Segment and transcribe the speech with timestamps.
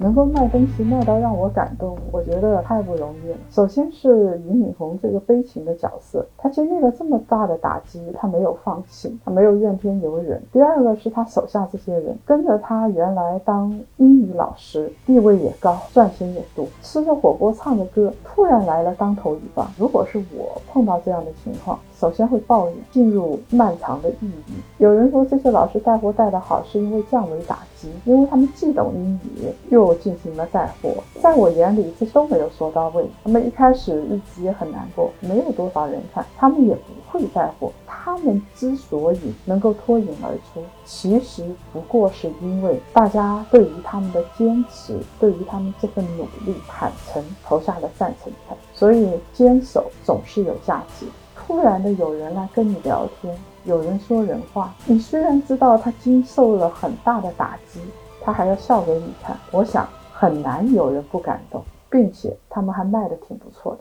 [0.00, 3.36] 能够卖东西卖到让我感动，我觉得太不容易了。
[3.50, 10.40] 首先是俞敏洪这个悲情的角色，他经历了这么大的打击，他没有放弃，他没有怨天尤人。
[10.52, 19.68] 第二个是他手下这些人跟着他原来当英语老师，地位也高，赚钱也多，吃着火锅唱着歌，突然来了当头一棒。
[19.76, 24.52] 如果是我碰到这样的情况，首先会抱怨，进入漫长的抑郁。
[24.80, 30.94] 有人说这些老师带货带得好，是因为降维打击，因为他们既懂英语，又进行了带货。
[31.20, 33.04] 在我眼里，这都没有说到位。
[33.22, 37.70] 他们一开始日子也很难过，没有多少人看，他们也不会带货。
[37.86, 48.56] 他们之所以能够脱颖而出，其实不过是因为大家对于他们的坚持，对于他们这份努力坦诚投下了赞成票。
[48.72, 51.06] 所以坚守总是有价值。
[51.48, 53.34] 突然的有人来跟你聊天，
[53.64, 57.80] 有人说人话，你虽然知道他经受了很大的打击，
[58.20, 63.78] 他还要笑给你看，我想很难有人不感动，并且他们还卖的挺不错的。